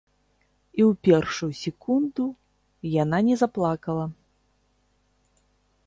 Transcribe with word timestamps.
І 0.79 0.85
ў 0.89 0.97
першую 1.07 1.49
секунду 1.63 2.25
яна 3.03 3.17
не 3.29 3.35
заплакала. 3.43 4.05